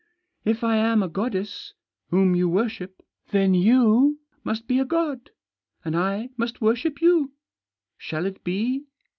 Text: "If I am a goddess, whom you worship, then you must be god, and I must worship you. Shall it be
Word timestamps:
"If 0.51 0.63
I 0.63 0.77
am 0.77 1.03
a 1.03 1.07
goddess, 1.07 1.75
whom 2.09 2.33
you 2.33 2.49
worship, 2.49 3.03
then 3.29 3.53
you 3.53 4.17
must 4.43 4.67
be 4.67 4.83
god, 4.83 5.29
and 5.85 5.95
I 5.95 6.31
must 6.37 6.59
worship 6.59 7.01
you. 7.03 7.33
Shall 7.99 8.25
it 8.25 8.43
be 8.43 8.85